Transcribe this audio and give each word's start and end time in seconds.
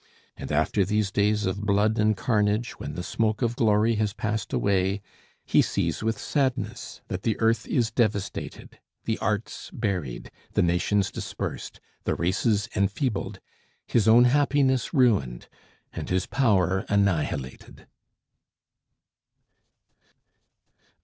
And 0.35 0.51
after 0.51 0.83
these 0.83 1.11
days 1.11 1.45
of 1.45 1.61
blood 1.61 1.99
and 1.99 2.17
carnage, 2.17 2.71
when 2.79 2.95
the 2.95 3.03
smoke 3.03 3.43
of 3.43 3.55
glory 3.55 3.97
has 3.97 4.13
passed 4.13 4.51
away, 4.51 4.99
he 5.45 5.61
sees 5.61 6.01
with 6.01 6.17
sadness 6.17 7.01
that 7.07 7.21
the 7.21 7.39
earth 7.39 7.67
is 7.67 7.91
devastated, 7.91 8.79
the 9.05 9.19
arts 9.19 9.69
buried, 9.71 10.31
the 10.53 10.63
nations 10.63 11.11
dispersed, 11.11 11.79
the 12.03 12.15
races 12.15 12.67
enfeebled, 12.75 13.39
his 13.85 14.07
own 14.07 14.23
happiness 14.23 14.91
ruined, 14.91 15.47
and 15.93 16.09
his 16.09 16.25
power 16.25 16.83
annihilated. 16.89 17.85